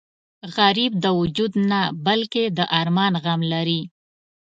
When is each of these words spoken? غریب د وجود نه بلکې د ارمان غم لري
غریب 0.55 0.91
د 1.03 1.05
وجود 1.19 1.51
نه 1.71 1.81
بلکې 2.05 2.43
د 2.57 2.59
ارمان 2.79 3.13
غم 3.23 3.41
لري 3.53 3.81